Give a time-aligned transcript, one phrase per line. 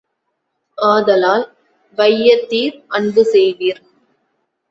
[0.77, 1.45] ஆதலால்,
[1.97, 3.81] வையத்தீர் அன்பு செய்வீர்!